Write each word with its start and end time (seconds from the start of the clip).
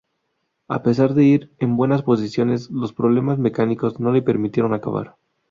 A 0.67 0.81
pesar 0.81 1.13
de 1.13 1.25
ir 1.25 1.53
en 1.59 1.77
buenas 1.77 2.01
posiciones 2.01 2.71
los 2.71 2.91
problemas 2.91 3.37
mecánicos 3.37 3.99
no 3.99 4.11
le 4.11 4.23
permitieron 4.23 4.73
acabar. 4.73 5.15